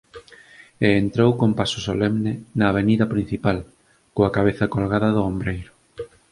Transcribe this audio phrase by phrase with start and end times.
[0.85, 3.57] E entrou con paso solemne na avenida principal,
[4.15, 5.71] coa cabeza colgada do ombreiro.